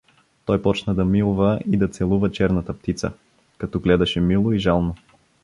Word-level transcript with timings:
Той 0.45 0.61
почна 0.61 0.95
да 0.95 1.05
милва 1.05 1.59
и 1.67 1.77
да 1.77 1.87
целува 1.87 2.31
черната 2.31 2.77
птица, 2.79 3.11
която 3.59 3.79
гледаше 3.79 4.21
мило 4.21 4.51
и 4.51 4.59
жално. 4.59 4.95